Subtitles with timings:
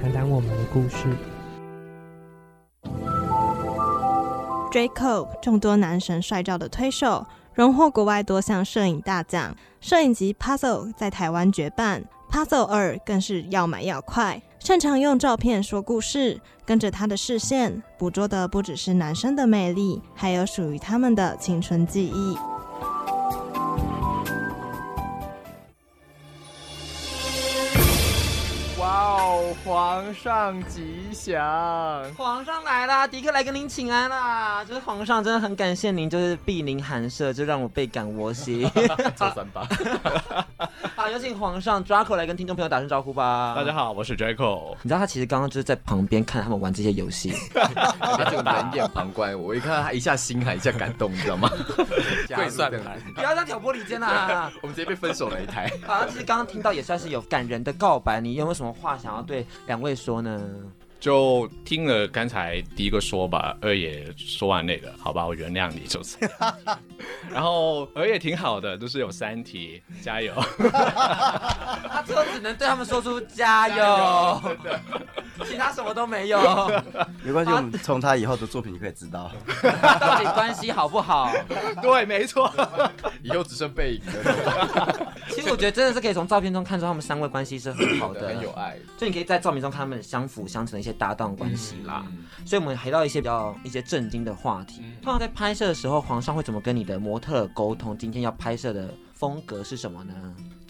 [0.00, 1.14] 谈谈我们的故事。
[4.72, 9.54] Draco 众多男神帅照的推手，荣获国外多项摄影大奖。
[9.80, 14.40] 摄影集 Puzzle 在台湾绝版，Puzzle 二更是要买要快。
[14.58, 22.38] 擅长用照片说故事，跟着他的视线，捕捉的不只是男生的魅力，还有属于他们的青春记忆。
[29.64, 31.38] 皇上吉祥！
[32.16, 34.64] 皇上来啦，迪克来跟您请安啦。
[34.64, 38.68] 就是皇上真的很感谢您，就是避您寒舍，就让我倍感窝心。
[39.14, 39.66] 做三八。
[41.10, 43.52] 好，有请皇上 Draco 来跟听众朋友打声招呼吧。
[43.56, 44.76] 大家好，我是 Draco。
[44.80, 51.50] 你知道他其实刚刚就是在旁边看他们玩这些游戏， 他这个冷眼旁观，我一看到他一下心寒，一下感动，你知道吗？
[52.32, 54.52] 跪算了，不要这样挑拨离间啦。
[54.62, 55.68] 我们直接被分手了一台。
[55.84, 60.40] 好，其实刚刚听到也算是有感人的告白，你有没有什么话想要对两位说呢？
[61.00, 66.18] 就听了刚才第一个说吧，二爷说完那个，好吧，我原谅你，就是。
[67.32, 70.34] 然后二爷挺好的，就是有三题，加油。
[71.88, 76.38] 他最后只能对他们说出加油，加油其他什么都没有。
[77.24, 79.30] 没关系，我们从他以后的作品就可以知道，
[79.98, 81.32] 到底关系好不好？
[81.80, 82.52] 对，没错，
[83.22, 85.14] 以后只剩背影了。
[85.30, 88.76] 其实我觉得真的是可以从照片中看出他们三位关系是很好的，很有爱。
[88.98, 92.04] 所以你可以在照片中看他们相辅相成的一些搭档关系啦。
[92.08, 94.80] 嗯、所以我们还到一些比较一些震惊的话题。
[94.84, 97.96] 嗯、通常在拍摄的时候，皇上会怎么跟你的模特沟通？
[97.96, 100.14] 今天要拍摄的风格是什么呢？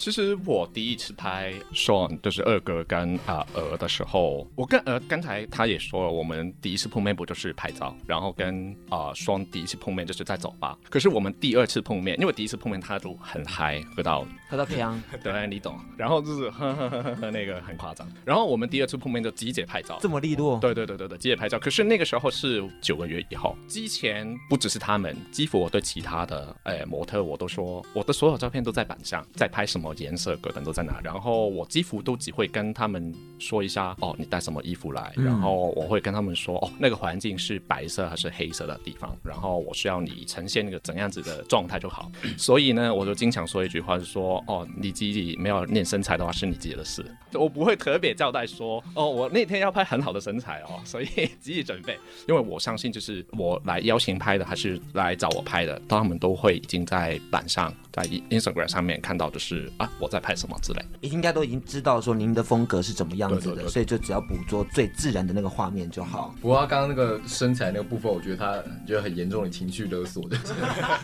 [0.01, 10.75] 其实我第一次拍 Sean 就是二哥跟啊鹅的时候，我跟鹅刚才他也说了，我们第一次碰面不就是拍照，然后跟啊 Sean 第一次碰面就是在酒吧。
[10.89, 14.91] 可是我们第二次碰面，因为第一次碰面他都很嗨，喝到喝 到飘，
[15.21, 15.77] 对，你懂。
[15.95, 18.11] 然后就是呵呵呵呵那个很夸张。
[18.25, 20.57] 然后我们第二次碰面就直接拍照，这么利落？
[20.57, 21.59] 对对对对对，直接拍照。
[21.59, 30.71] 可是那个时候是九个月以后，之前不只是他们，几乎我对其他的哎模特我都说，我的所有照片都在板上，在拍什么颜色，格等都。
[30.71, 31.01] 在哪？
[31.03, 35.11] 然后我几乎都只会跟他们说一下哦，你带什么衣服来？
[35.17, 39.13] 然后我会跟他们说哦，那个环境是白色还是黑色的地方？
[39.21, 42.09] 然后我需要你呈现那个怎样子的状态就好。
[42.37, 47.05] 所以呢，我就经常说一句话，是说哦，你自己没有练身材的话，是你自己的事。
[47.33, 51.05] 我不会特别交代说哦，我那天要拍很好的身材哦，所以
[51.41, 51.99] 自己准备。
[52.29, 60.51] 因为我相信，就是我来邀请拍的，还是来找我拍的，他们都会已经在板上，在 Instagram 上面看到，就是啊，我在拍什么。
[60.61, 66.35] 之类，应该都已经知道说您的风格是怎么样子的，对对对对，所以就只要捕捉最自然的那个画面就好。
[66.39, 70.37] 不过他刚刚那个身材那个部分，我觉得他觉得很严重的情绪勒索的。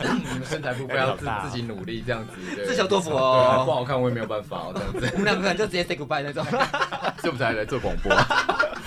[0.03, 3.63] 你们 身材部分要自自己努力这样子，自求多福哦。
[3.65, 5.09] 不好看我也没有办法哦，这样子。
[5.15, 6.45] 我们两个可能就直接 say goodbye 那种。
[7.23, 8.11] 这不是还来做广播？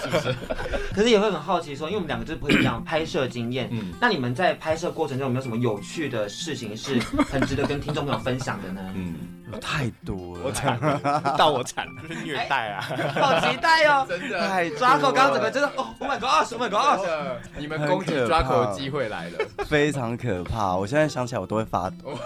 [0.03, 0.35] 是不是？
[0.95, 3.69] 可是也会很好奇说，因为我们两个就是不一样拍摄经验。
[3.73, 3.93] 嗯。
[4.01, 8.81] 那你们在拍摄过程中有没有什么有趣的事情是很值得跟听众朋友分享的呢？
[8.95, 9.15] 嗯。
[9.59, 12.81] 太多了，我惨了，到我惨了，就是虐待啊！
[13.15, 14.49] 好期待哦， 真的。
[14.49, 17.07] 太抓口刚刚整个真的哦，Oh my god，Oh my god，
[17.59, 20.75] 你们攻击抓口的机会来了，非常可怕。
[20.77, 22.19] 我现在想起来我都会发抖。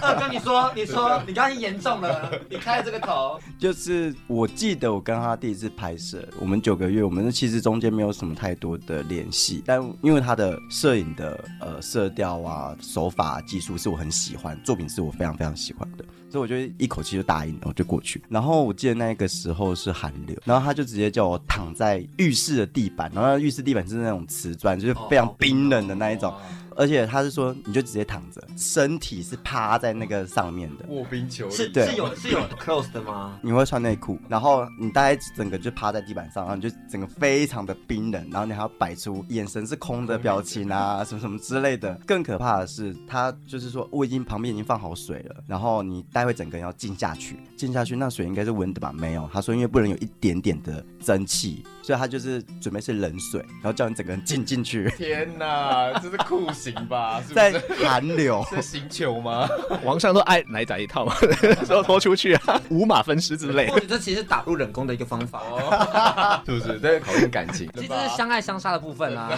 [0.00, 3.38] 二哥， 你说，你说，你刚刚严重了，你开了这个头。
[3.58, 16.04] 就是我记得我跟他第一次拍摄，我们九个月，我们其实中间没有什么太多的联系，但因为他的摄影的呃色调啊、手法、技术是我很喜欢，作品是我非常非常喜欢的。
[16.30, 18.22] 所以我就一口气就答应了，我就过去。
[18.28, 26.32] 然后我记得那个时候是寒流，然后他就直接叫我躺在浴室的地板，然后浴室地板是那种瓷砖，就是非常冰冷的那一种。
[26.76, 30.84] 而且他是说，你就直接躺着，身体是趴在那个上面的。
[30.88, 33.38] 卧冰求是是有是有 close 的吗？
[33.42, 41.94] 你会穿内裤，然后你大概整个就趴在地板上，然后你就整个非常的冰冷，然后你还要摆出眼神是空的表情啊，什么什么之类的。
[42.06, 48.92] 更可怕的是，他就是说我已经旁边已经放好水了，然后你待会整个人要浸下去，浸下去那水应该是温的吧？
[48.92, 51.64] 没有，他说因为不能有一点点的蒸汽。
[51.90, 54.88] 所以他就是准备是冷水，然后叫你整个人浸进去。
[54.96, 57.18] 天哪，这是酷刑吧？
[57.26, 57.58] 是不在是？
[57.84, 59.48] 寒流， 是刑求吗？
[59.82, 61.12] 皇上都爱来宰一套嘛，
[61.66, 63.80] 说拖出去啊，五马分尸之类或。
[63.80, 65.40] 者这其实打入冷宫的一个方法。
[65.50, 66.78] 哦是不是？
[66.78, 67.68] 在考验感情。
[67.74, 69.36] 其实这是相爱相杀的部分啦。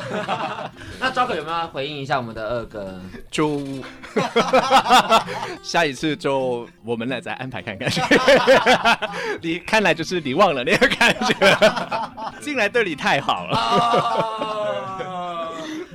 [1.00, 3.00] 那 Joker 有没有要回应一下我们的二哥？
[3.30, 3.62] 就
[5.62, 7.90] 下一次就我们来再安排看看。
[9.40, 11.34] 你看来就是你忘了那个感觉，
[12.40, 13.56] 进来对你太好了。
[13.58, 15.48] 哦，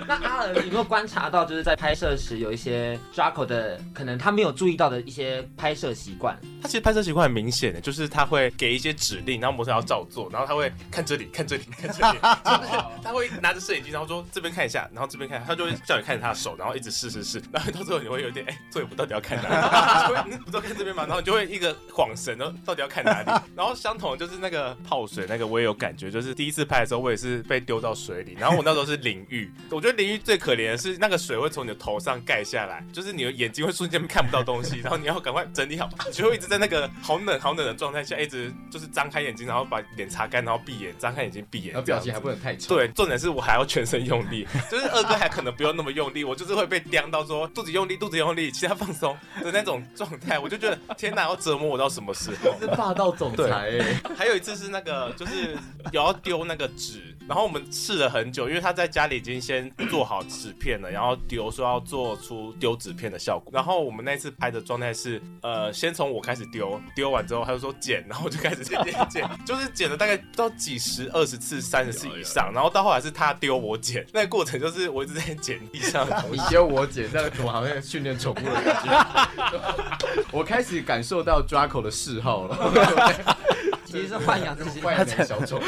[0.08, 6.38] 那阿尔有没有观察到，就是在拍摄时有一些 Draco 的可能他没有注意到的一些拍摄习惯？
[6.62, 12.20] 他其实拍摄习惯很明显的，就是他会给一些指令，然后模特要照做，然后他会看这里，看这里，看这里，
[13.02, 20.36] 他会拿着摄影机，然后说这边看一下，然后这边看，他就会叫你看着他的手，然后一直试试试，然后到最后你会有点哎，作业簿到底要看哪里？
[20.44, 21.06] 不都看这边吗？
[21.06, 23.32] 然后你就会一个恍神，然后到底要看哪里？
[23.56, 42.76] 然后相同的就是那个泡水那个，我也有感觉，就是第一次拍的时候，我也是被丢到水里，然后我那时候是淋浴，我觉得淋浴最可怜的是那个水会从你的头上盖下来，就是你的眼睛会瞬间看不到东西，然后你要赶快整理好，就会一直在那个好冷好冷的状态下，一直就是张开眼睛，然后把脸擦干，然后闭眼，张开眼睛闭眼，然后表情还不能太丑。
[42.76, 52.56] 对，重点是我还要全身用力， 就是二哥还可能不用那么用力，我就是会被刁到说肚子用力，肚子用力，其他放松的那种状态，我就觉得天哪，要折磨我到什么时候？
[52.60, 54.02] 是霸道总裁哎。
[54.18, 55.56] 还有一次是那个，就是
[55.92, 63.52] 有要丢那个纸，然后我们试了很久，因为他在家里已经先做好纸片了，然后丢说要做出丢纸片的效果。
[63.54, 76.40] 然后我们那次拍的状态是，呃，先从我开始丢，丢完之后他就说剪，然后我就开始剪剪剪，就是剪了大概到几十、二十次、三十次以上，然后到后来是他丢我剪，那个过程就是我一直在剪地上的东西。
[76.42, 80.24] 你丢我剪，这样怎么好像训练宠物的感觉？
[80.32, 83.36] 我开始感受到 Draco 的嗜好了。
[83.86, 85.64] 其实是豢养自己，豢养小宠物。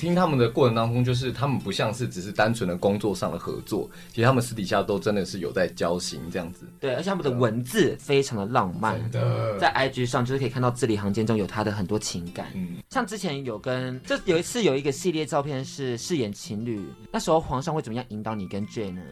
[0.00, 6.64] 听他们的过程当中，就是他们不像是只是单纯的工作上的合作，其实他们私底下都真的是有在交心这样子。
[6.80, 12.48] 对，而且他们的文字非常的浪漫，的在 IG 上就是可以看到字里行间中有他的很多情感。
[12.54, 16.82] 嗯，像之前有跟，就有一次有一个系列照片是饰演情侣，
[17.12, 19.02] 那时候皇上会怎么样引导你跟 Jay 呢？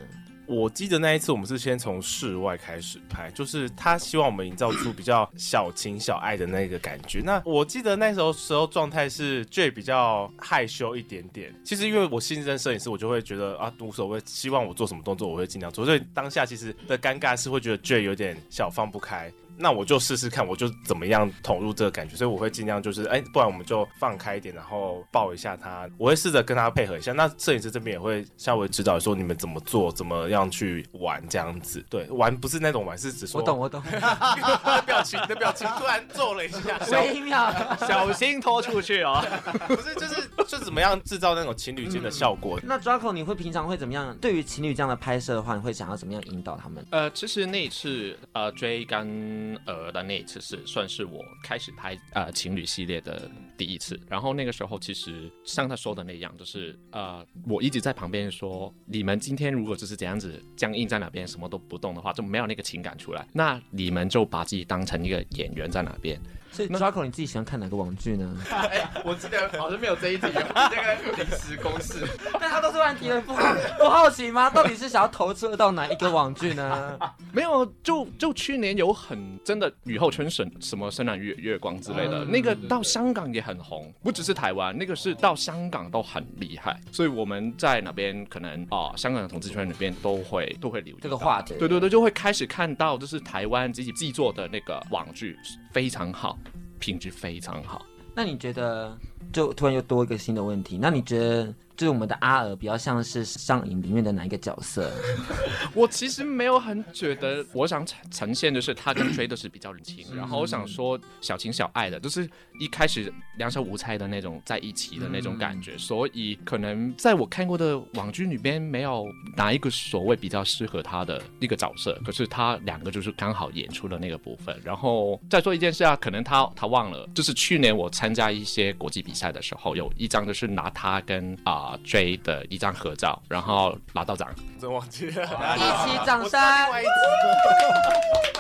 [0.49, 7.21] 我记得那一次，我们是先从室外开始拍，就是他希望我们营造出比较小情小爱的那个感觉。
[7.23, 11.55] 那我记得那时候时候状态是 J 比较害羞一点点。
[11.63, 15.85] 其实因为我新任摄影师，我就会觉得啊无所谓，希望我做什么动作我会尽量做。
[15.85, 19.31] 所以当下其实的尴尬是会觉得 J 有点小放不开。
[19.59, 27.13] 那我就试试看，我就怎么样投入这个感觉，所以我会尽量就是，哎、欸，不然我们就放开一点，然后抱一下他，我会试着跟他配合一下。
[27.13, 31.85] 那摄影师这边也会稍微指导说你们怎么做，怎么样去玩这样子。
[31.91, 33.41] 对，玩不是那种玩，是指说。
[33.41, 33.83] 我懂，我懂。
[33.89, 37.53] 你的表情，你的表情突然皱了一下，微妙，
[37.87, 39.25] 小心拖出去哦。
[39.69, 42.59] 不是，就是就怎么样制造那种情侣间的效果。
[42.61, 44.17] 嗯、那 Draco，你会平常会怎么样？
[44.21, 46.85] 对于情侣这样的拍摄的话，你会想要怎么样引导他们？
[46.91, 66.21] 呃，其实那一次，呃，Jay 跟呃的那一次是算是我开始拍呃情侣系列的第一次，然后那个时候其实像他说的那样，就是呃我一直在旁边说，你们今天如果就是这样子僵硬在那边什么都不动的话，就没有那个情感出来，那你们就把自己当成一个演员在那边。
[66.51, 68.37] 所以 Draco 你自己喜欢看哪个网剧呢？
[68.51, 72.07] 哎、欸，我记得好像没有这一题，这个临时公式。
[72.41, 74.51] 但他都是问题了，不不好奇吗？
[74.51, 76.99] 到底是想要投射到哪一个网剧呢？
[77.33, 86.81] 没有，就就去年有很真的雨后春笋，什么深蓝月月光之类的，嗯、那个到香港也很红，不只是台湾，那个是到香港都很厉害。
[86.91, 91.55] 所以我们在那边可能啊、呃，香港的同志圈里边都会都会留意这个话题。
[91.59, 95.37] 对对对，就会开始看到，就是台湾自己制作的那个网剧
[95.79, 96.37] 非常好。
[96.81, 97.87] 品质非常好。
[98.13, 98.99] 那你觉得，
[99.33, 100.79] 就突然又多一个新的问题？
[100.81, 101.55] 那你觉得？
[101.79, 104.91] 就是我们的阿尔比较像是上瘾里面的哪一个角色？
[105.73, 115.79] 我其实没有很觉得，我想呈呈现的是他跟 Jay 都是比较冷清，然后我想说小情小爱的，就是一开始两小无猜的那种在一起的那种感觉。
[115.79, 119.07] 所以可能在我看过的网剧里边，没有
[119.37, 124.61] 哪一个所谓比较适合他的一个角色，可是他两个就是刚好演出的那个部分。
[124.65, 134.29] 然后再说一件事啊，可能他他忘了，就是去年我参加一些国际比赛的时候，有一张就是拿他跟啊、呃、J 的一张合照，然后拿到奖，
[134.61, 135.25] 真忘记了，
[135.57, 136.39] 一起掌声！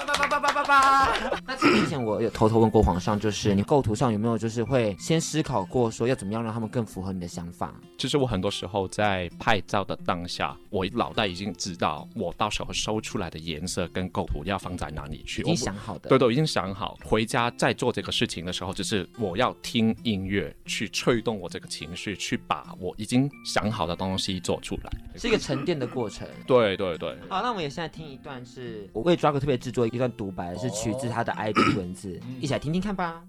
[0.04, 1.08] 叭叭叭叭叭叭！
[1.46, 7.72] 那之前我有偷偷问过皇上，就是你构图上有没有就是会先思考过说要怎么样让他们更符合你的想法？
[7.96, 16.10] 其实我很多时候在拍照的当下，我脑袋已经知道我到时候收出来的颜色跟构图要放在哪里去，已经想好的。
[16.10, 16.98] 对，都已经想好。
[17.04, 26.28] 回家在做这个事情的时候，就是我要听音乐去吹动我这个情绪，去把我已经想好的东西做出来，是一个沉淀的过程。
[26.46, 27.16] 对对对。
[27.28, 33.24] 好，那我们也现在听一段，是我为 Draco 特别制作一段独白，是取自他的 ID 文字，一起来听听看吧。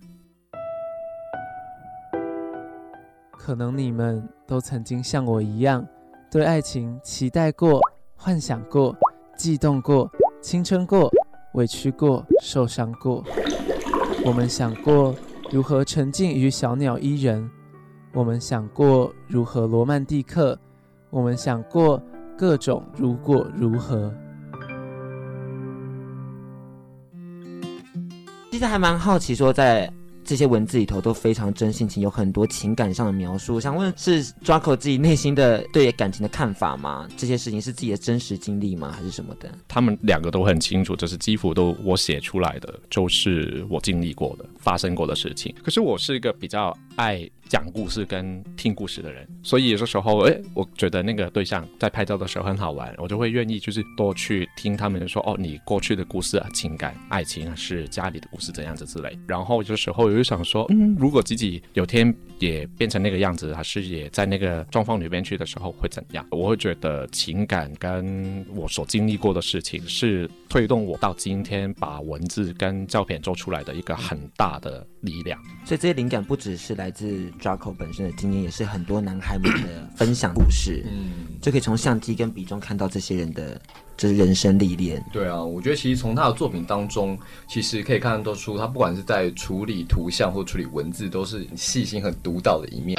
[3.31, 5.87] 可能你们都曾经像我一样，
[6.29, 7.81] 对爱情期待过、
[8.15, 8.95] 幻想过、
[9.37, 11.09] 悸动过、青春过、
[11.53, 13.23] 委屈过、受伤过。
[14.25, 15.15] 我们想过
[15.51, 17.49] 如何沉浸于小鸟依人，
[18.13, 20.57] 我们想过如何罗曼蒂克，
[21.09, 21.99] 我们想过
[22.37, 24.13] 各种如果如何。
[28.51, 29.91] 其实还蛮好奇，说在。
[30.29, 33.59] 这些文字里头都非常真性情，有很多情感上的描述。
[33.59, 37.09] 想问是 Draco 自己内心的对感情的看法吗？
[37.17, 38.91] 这些事情是自己的真实经历吗？
[38.95, 39.51] 还是什么的？
[39.67, 45.51] 他们两个都很清楚，这是几乎都我写出来的，就是我经历过的、发生过的事情。
[45.63, 59.17] 可是我是一个比较爱讲故事跟听故事的人，所以有的时候，哎，我觉得那个对象在拍照的时候很好玩，我就会愿意就是多去听他们说，哦，你过去的故事啊，情感、爱情啊，是家里的故事怎样子之类。
[59.27, 66.23] 然后有的时候我就想说，嗯，如果自己有天也变成那个样子，还是也在那个状况里面去的时候会怎样？
[66.29, 75.39] 我会觉得情感跟我所经历过的事情是推动我到今天把文字跟照片做出来的一个很大的力量。
[75.65, 80.85] 所以这些灵感不只是来自 Draco 本身的经验，也是很多男孩们的分享故事。
[80.89, 83.61] 嗯，就可以从相机跟笔中看到这些人的
[83.97, 85.03] 就是人生历练。
[85.11, 92.97] 对啊，我觉得其实从他的作品当中，其实可以看得出他不管是在处理图像或处理文字，都是细心很独到的一面。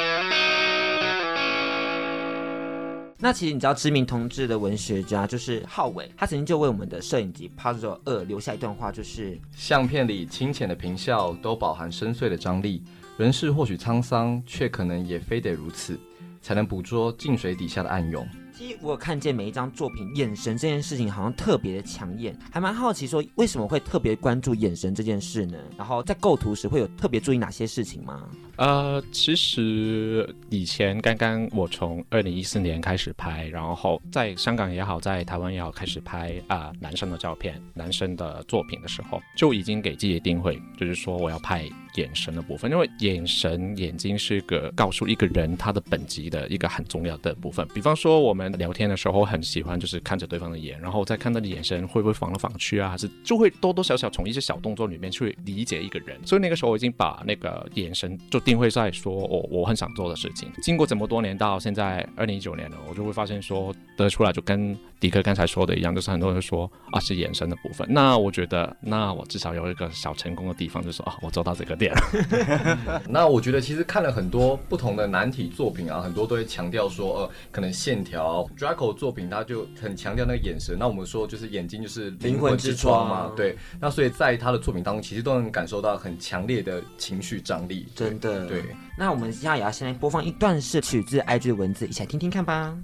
[3.22, 12.82] 那其实你知道知名同志的文学家就是浩伟，他曾经就为我们的摄影集《Puzzle 二》留下一段话，就是相片里清浅的平笑都饱含深邃的张力。
[13.18, 16.00] 人世或许沧桑，却可能也非得如此，
[16.40, 18.26] 才能捕捉静水底下的暗涌。
[18.60, 25.56] 其实我有看见每一张作品，眼神这件事情好像特别的抢眼，还蛮好奇说为什么会特别关注眼神这件事呢？
[25.78, 28.28] 然后在构图时会有特别注意哪些事情吗？
[28.56, 47.66] 呃，其实以前刚刚我从二零一四年开始拍，然后在香港也好，在台湾也好，开始拍啊、男生的照片、男生的作品的时候，就已经给自己定会，就是说我要拍眼神的部分，因为眼神眼睛是个告诉一个人他的本级的一个很重要的部分。
[47.74, 48.49] 比方说我们。
[48.58, 56.18] 聊天的时候很喜欢，就是看着对方的眼，然后再看他的眼神会不会晃来晃去啊，还是就会多多少少从一些小动作里面去理解一个人。
[56.24, 60.50] 所以那个时候我已经把那个眼神就定会在说，我我很想做的事情。
[60.62, 67.86] 经过这么多年到现在二零一九年了，我就会发现说得出来就跟迪克刚才说的一样，就是很多人说啊是眼神的部分。
[67.90, 73.02] 那我觉得，那我至少有一个小成功的地方，就是啊我做到这个点了。
[73.08, 78.46] 那我觉得其实看了很多不同的难题作品啊，很多都会强调说呃可能线条。
[78.58, 83.56] Draco 作品他就很强调那个眼神，那我们说就是眼睛就是灵魂之窗嘛，对。
[83.80, 88.46] 那所以在他的作品当中，其实都能感受到很强烈的情绪张力，真的。
[88.46, 88.62] 对。
[88.98, 92.76] 那我们现在也要先来播放一段是取自 IG 的文字，一起来听听看吧。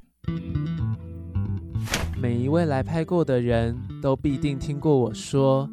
[2.27, 5.71] 每一位来拍过的人都必定听过我说，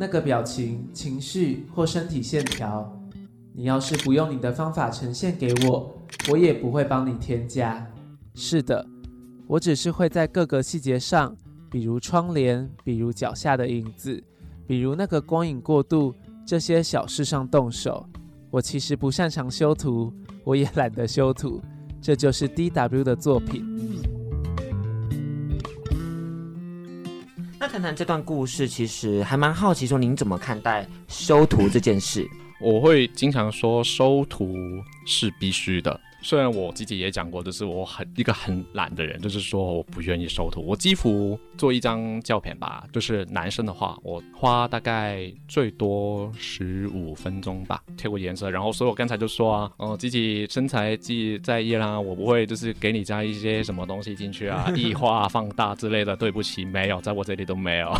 [0.00, 2.92] 那个表情、情绪或身体线条，
[3.52, 5.96] 你要是不用你的方法呈现给我，
[6.28, 7.86] 我也不会帮你添加。
[8.34, 8.84] 是的，
[9.46, 11.36] 我只是会在各个细节上，
[11.70, 14.20] 比如窗帘，比如脚下的影子，
[14.66, 16.12] 比如那个光影过渡，
[16.44, 18.04] 这些小事上动手。
[18.50, 21.62] 我其实不擅长修图，我也懒得修图，
[22.00, 24.01] 这就是 DW 的作品。
[27.72, 32.28] 谈谈这段故事，其实还蛮好奇，说您怎么看待收徒这件事？
[32.60, 34.54] 我会经常说，收徒
[35.06, 35.98] 是必须的。
[36.22, 40.62] 虽然我自己也讲过，就是我很一个很懒的人，就是说我不愿意收图。
[40.64, 48.50] 我几乎做一张照片吧，就是男生的话，我花大概最多十五分钟吧，贴过颜色。
[48.50, 56.16] 然后所以我刚才就说啊，哦、呃，自己身材自己在意啦，我不会就是给你加一些什么东西进去啊， 异化、放大之类的。
[56.16, 57.92] 对不起，没有，在我这里都没有。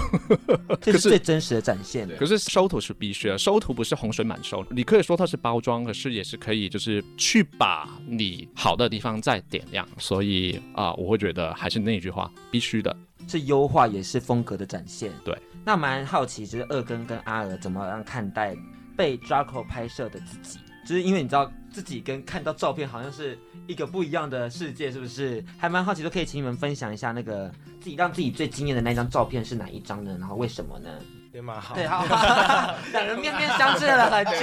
[0.81, 2.09] 这是最真实的展现。
[2.17, 4.65] 可是收图是必须的，收图不是洪水满收。
[4.71, 9.87] 你可以说它是包装，可是也是可以，就是去把你好的地方再点亮。
[9.99, 15.11] 所以啊、呃，我会觉得还是那句话，必须的，是优化也是风格的展现。
[15.25, 18.57] 对，那蛮好奇，就是二根跟阿娥怎么样看待
[18.97, 20.59] 被 Draco 拍摄的自己？
[20.87, 23.39] 就是因为你知道自己跟看到照片好像是
[23.69, 25.43] 一个不一样的世界，是不是？
[25.57, 27.49] 还蛮好奇，都可以请你们分享一下那个
[27.81, 30.17] 自己让自己最惊艳的那张照片是哪一张呢？
[30.19, 30.91] 然后为什么呢？
[31.33, 32.05] 也蛮好，对，好，
[32.93, 34.41] 两人面面相觑了很久。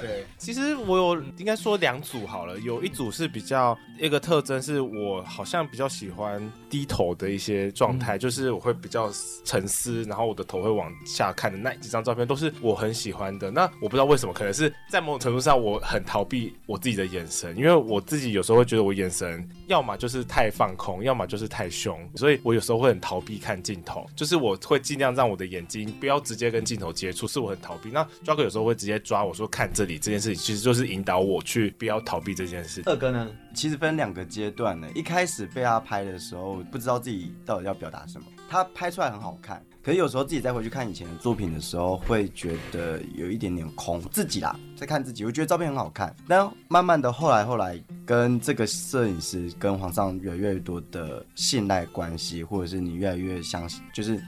[0.00, 9.12] 对，其实我有应该说两组好了，有一组是比较一个特征，是我好像比较喜欢低头的一些状态，嗯、就是我会比较
[9.44, 13.50] 沉思，然后我的头会往下看的那几张照片，都是我很喜欢的。
[13.50, 25.60] 那我不知道为什么，可能是在某种程度上，我很逃避我自己的眼神，因为我自己有时候会觉得我眼神要么就是太放空，要么就是太凶，所以我有时候会很逃避看镜头，就是我会尽量让我的眼。
[25.60, 27.90] 眼睛不要直接跟镜头接触，是我很逃避。
[27.90, 32.82] 那抓哥有时候会直接抓我说看这里这件事情，其实就是引导我去不要逃避这件事。
[32.86, 34.88] 二哥呢，其实分两个阶段呢。
[34.94, 38.26] 一开始被他拍的时候，不知道自己到底要表达什么。
[38.48, 44.00] 他拍出来很好看，可是有时候自己再回去看以前的作品的时候，会觉得有一点点空。
[44.10, 46.14] 自己啦，在看自己，我觉得照片很好看。
[46.26, 54.20] 但慢慢的后来后来，跟这个摄影师跟皇上越来越多的信赖关系，或者是你越来越相信，就是。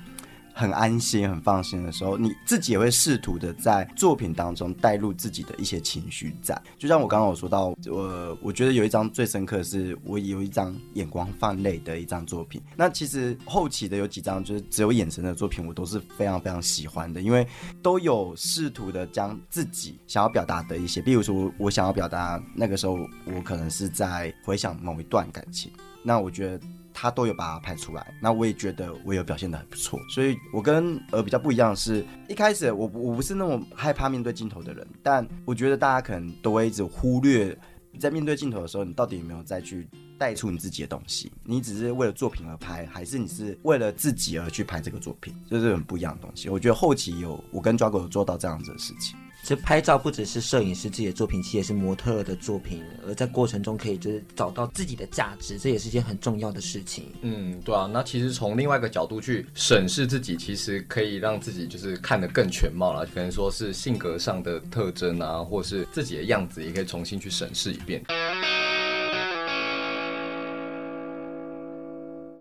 [0.54, 6.60] 很安心、很放心的时候，你自己也会试图的在作品当中带入自己的一些情绪在。
[6.78, 12.60] 就像我刚刚有说到，我我觉得有一张最深刻的是，我有一张眼光泛泪的一张作品。
[12.76, 17.46] 那其实后期的有几张就是只有眼神的作品，我都是非常非常喜欢的，因为
[17.82, 25.70] 都有试图的将自己想要表达的一些，比如说我想要表达那个时候我可能是在回想某一段感情，
[26.02, 26.60] 那我觉得。
[26.94, 37.56] 他都有把它拍出来，那我也觉得我有表现的很不错，所以我跟呃比较不一样的是，一开始我我不是那种害怕面对镜头的人，但我觉得大家可能都会一直忽略，
[37.98, 41.32] 在面对镜头的时候，你到底有没有再去带出你自己的东西？
[41.44, 45.34] 你只是为了作品而拍，还是你是为了自己而去拍这个作品？
[45.48, 46.48] 这是很不一样的东西。
[46.48, 49.16] 我觉得后期有我跟抓狗有做到这样子的事情。
[49.42, 52.80] 其实拍照不只是摄影师自己的作品，其实也是模特的作品。
[53.04, 57.12] 而在过程中，可以就是找到自己的价值，这也是一件很重要的事情。
[57.22, 57.90] 嗯，对啊。
[57.92, 63.04] 那其实从另外一个角度去审视自己，其实可以让自己就是看得更全貌了。
[63.04, 68.00] 可能说是性格上的特征啊，或是自己的样子，也可以重新去审视一遍。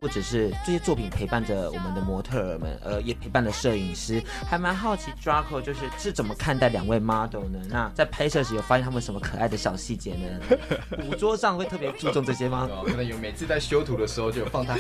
[0.02, 4.20] 不只是这些作品陪伴着我们的模特儿们，呃，也陪伴了摄影师。
[4.50, 7.62] 还蛮好奇，Draco 就是是怎么看待两位 model 呢？
[7.70, 10.58] 那在拍摄时有发现他们什么可爱的小细节呢？
[11.08, 12.68] 捕捉上会特别注重这些吗？
[12.84, 14.76] 可能有每次在修图的时候就有放大，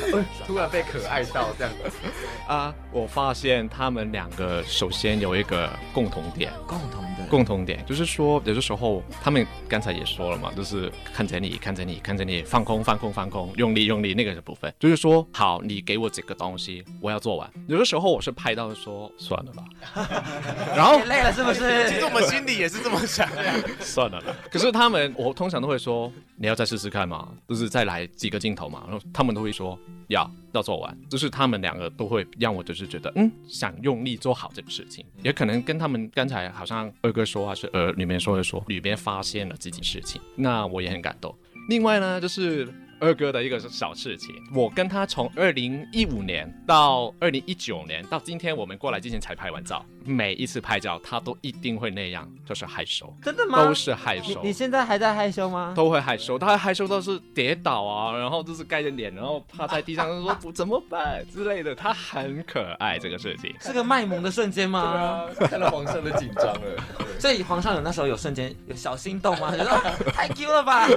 [0.47, 2.07] 突然被可爱到这样子。
[2.47, 15.10] 啊，我发现他们两个首先有一个共同点，共同的共同点就是说，有的时候他们刚才也说了嘛，就是看着你，看着你，看着你，放空，放空，放空，用力，用力，那个的部分，就是说。
[15.11, 17.51] 说好，你给我几个东西，我要做完。
[17.67, 19.65] 有的时候我是拍到说算了吧，
[20.73, 21.89] 然后累了是不是？
[21.89, 23.43] 其实我们心里也是这么想的，
[23.83, 24.33] 算了吧。
[24.49, 28.83] 可是他们，我通常都会说，你要再试试看嘛，就是再来几个镜头嘛。
[28.87, 35.05] 然后他们都会说要要做完，就是他们两个都会让我就是觉得嗯，想用力做好这个事情。
[35.21, 41.35] 也可能跟他们刚才好像二哥说话是呃里面说的说里面发现了自己事情，那我也很感动。
[41.67, 42.65] 另外呢，就是。
[43.01, 49.83] 二哥的一个小事情，我跟他从二零一五年到二零一九年到今天，我们过来之前才拍完照。
[50.03, 53.13] 每一次拍照，他都一定会那样，就是害羞。
[53.21, 53.63] 真的吗？
[53.63, 54.41] 都是害羞。
[54.41, 55.73] 你，你现在还在害羞吗？
[55.75, 61.75] 都会害羞，他害羞到是跌倒啊，然后就是盖着脸，然后趴在地上就说 怎么办之类的。
[61.75, 65.25] 他很可爱，这个事情是个卖萌的瞬间吗？
[65.37, 66.83] 对啊，看到皇上的紧张了。
[67.19, 69.55] 所以皇上有那时候有瞬间有小心动吗？
[69.55, 69.77] 就 说
[70.11, 70.87] 太 Q 了吧？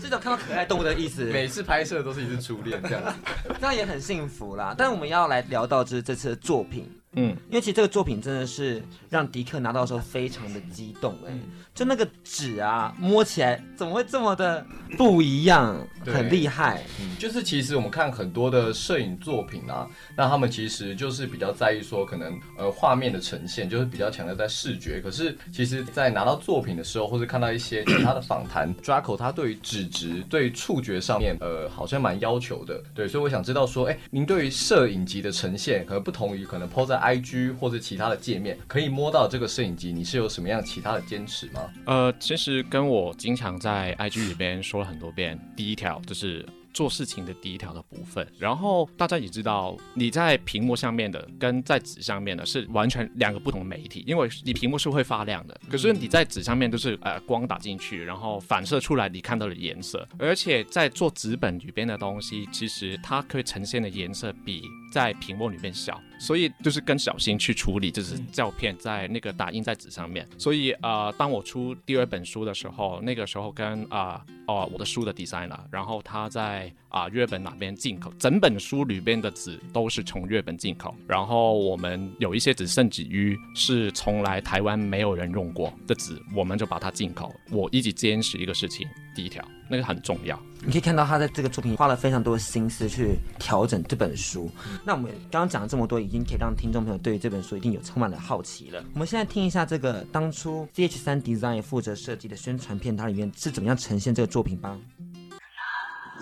[0.00, 1.24] 这种看到可爱动物的意思。
[1.24, 3.14] 每次拍摄都是一次初恋这样子，
[3.60, 4.74] 这样也很幸福啦。
[4.76, 6.90] 但我们要来聊到就是这次的作品。
[7.16, 11.42] 嗯，因为其实这个作品真的是让迪克拿到的时候非常的激动哎、嗯，
[11.74, 14.64] 就那个纸啊，摸起来怎么会这么的
[14.96, 16.82] 不一样，很厉害。
[17.00, 25.00] 嗯，就是其实我们看很多的摄影作品啊，那他们其实就是比较在意说可能呃画面的呈现，就是比较强调在视觉。
[25.00, 32.82] 可是其实，在拿到作品的时候，或者看到一些其他的访谈， Draco 他对于纸质、对于触觉上面，呃，好像蛮要求的。
[32.94, 41.62] 对，所以我想知道说，哎，您对于摄影机的呈现，可能不同于可能 PO 在 IG 或者其他的界面，可以摸到这个摄影机，你是有什么样其他的坚持吗？
[41.86, 46.44] 呃，其实跟我经常在 IG 里边说说了很多遍，第一条就是。
[46.76, 64.62] 做事情的第一条的部分，然后大家也知道，你在屏幕上面的跟在纸上面的是完全两个不同的媒体，因为你屏幕是会发亮的，可是你在纸上面都是呃光打进去，然后反射出来你看到的颜色，而且在做纸本里边的东西，其实它可以呈现的颜色比
[64.96, 76.72] 在屏幕里面小，所以就是更小心去处理，就是照片在那个打印在纸上面，所以呃，当我出第二本书的时候，那个时候跟啊哦、呃、我的书的 designer，然后他在。
[76.96, 87.34] 啊，日本哪边进口，整本书里边的纸都是从日本进口，然后我们有一些纸甚至于是从来台湾没有人用过的纸，我们就把它进口。
[87.50, 90.40] 我一直坚持一个事情，第一条那个很重要。
[90.64, 94.50] 你可以看到他在这个作品花了非常多的心思去调整这本书。
[94.82, 98.82] 那我们刚刚讲了这么多，已经可以让听众朋友对于这本书一定有充满了好奇了。
[98.94, 104.78] 我们现在听一下这个当初 CH3 Design 负责设计的宣传片，它里面是怎么样呈现这个作品吧？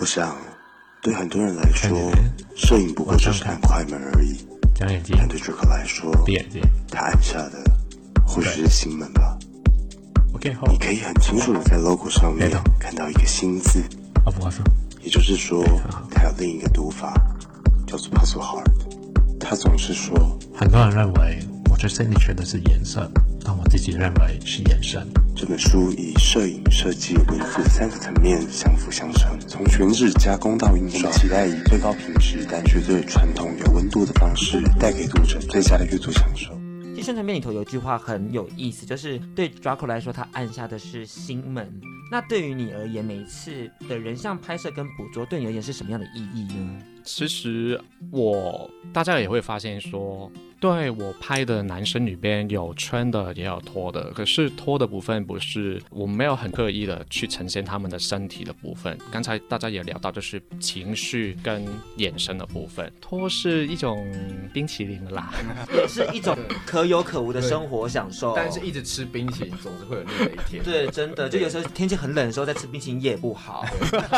[0.00, 0.36] 我想，
[1.04, 2.10] 对很多人来说，
[2.56, 4.38] 摄影不过就是按快门而已。
[4.80, 4.88] 但
[5.28, 6.10] 对 Draco 来说，
[6.90, 7.62] 他按下的
[8.26, 9.38] 或许是心门吧。
[10.32, 13.84] 你可以很清楚的在 logo 上面看到一个心字，
[15.02, 15.62] 也就是说，
[16.10, 17.12] 他有另一个读法，
[17.86, 18.93] 叫做 Puzzle Heart。
[19.44, 21.38] 他总是说，很多人认为
[21.70, 23.10] 我最 signature 的是颜色。
[23.46, 25.06] 但我自己认为是眼神。
[25.36, 36.58] 这本书以摄影设计、文字三个层面相辅相成，从全纸加工到印刷，期待以最高品质但绝对传统、有温度的方式，带给读者最佳的阅读享受。
[36.94, 41.70] 其实宣传片里头有一句话很有意思，就是对 Draco 来说，他按下的是心门。
[42.10, 46.78] 那对于你而言，每一次的人像拍摄跟捕捉，对你而言是什么样的意义呢？
[47.04, 50.30] 其实我大家也会发现说。
[50.60, 58.96] 对，我拍的男生里边有穿的也有脱的，可是脱的部分不是我没有很刻意的去呈现他们的身体的部分。
[59.12, 62.90] 刚才大家也聊到，就是情绪跟眼神的部分。
[62.98, 64.10] 脱是一种
[64.54, 65.34] 冰淇淋啦，
[65.76, 68.32] 也是一种可有可无的生活享受。
[68.34, 70.64] 但是一直吃冰淇淋总是会有那么一天。
[70.64, 73.66] 对，真的，就有时候天气很冷的时候，在吃冰淇淋也不好。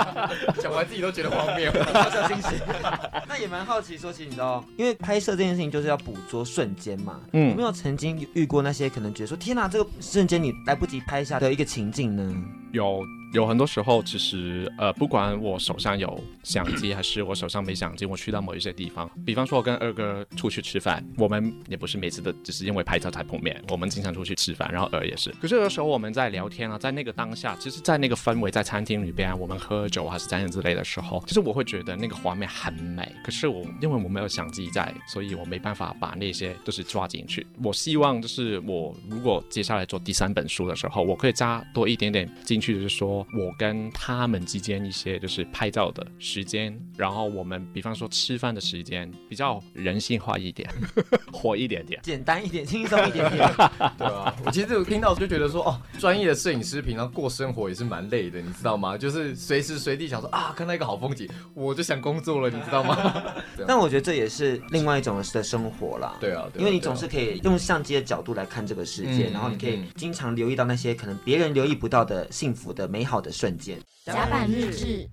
[0.63, 2.53] 讲完自己都觉得荒谬，好小心情。
[3.29, 6.47] 那也蛮好奇，说起你知道，因为拍摄这件事情就是要捕捉。
[6.47, 12.35] 瞬间嘛，嗯，有没有曾经遇过那些可能觉得说，天哪，这个瞬间你来不及拍下的一个情境呢？
[12.73, 13.03] 有。
[13.37, 25.31] 有很多时候，其实呃，不管我手上有相机还是我手上没相机，我去到某一些地方，比方说我跟二哥出去吃饭，我们也不是每次的只是因为拍照才碰面，我们经常出去吃饭，然后二也是。
[25.33, 33.07] 可是有时候我们在聊天啊，在那个当下，其实，在那个氛围，在餐厅里边，我们喝酒还是怎样之类的时候，其实我会觉得那个画面很美。
[33.23, 37.47] 可是我因为我没有相机在，所以我没办法把那些都是抓进去。
[37.63, 43.26] 我希望就是我如果接下来做第三本书的时候，我可以加多一点点进去，就是说。
[43.35, 50.69] 我跟他们之间一些就是拍照的时间，然后我们比方说吃饭的时间比较人性化一点，
[51.33, 53.49] 火一点点，简单一点，轻松一点点，
[53.99, 58.97] 对啊，我其实有听到就觉得说，哦，专业的摄影师平常过生活也是蛮累的，你知道吗？
[58.97, 63.25] 就是随时随地想说啊，看到一个好风景，我就想工作了，你知道吗？
[63.67, 66.17] 但我觉得这也是另外一种的生活啦。
[66.21, 73.81] 对啊，对啊，因为你总是可以用相机的角度来看这个世界，嗯，然后你可以经常留意到那些可能别人留意不到的幸福的美好的瞬间。
[74.05, 75.09] 甲板日志，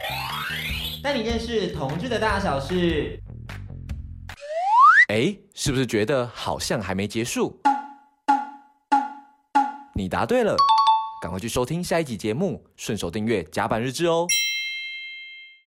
[1.02, 3.18] 带你认识同志的大小事。
[5.08, 7.58] 哎，是不是觉得好像还没结束？
[9.96, 10.54] 你答对了，
[11.22, 14.28] 赶快去收听下一集节目，顺手订阅甲板日志哦。